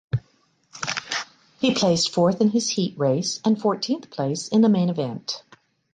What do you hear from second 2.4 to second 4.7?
in his heat race and fourteenth place in the